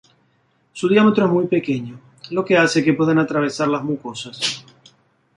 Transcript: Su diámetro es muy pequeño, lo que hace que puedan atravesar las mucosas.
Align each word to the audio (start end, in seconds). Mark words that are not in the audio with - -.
Su 0.73 0.89
diámetro 0.89 1.25
es 1.27 1.31
muy 1.31 1.45
pequeño, 1.45 1.99
lo 2.31 2.43
que 2.43 2.57
hace 2.57 2.83
que 2.83 2.93
puedan 2.95 3.19
atravesar 3.19 3.67
las 3.67 3.83
mucosas. 3.83 4.65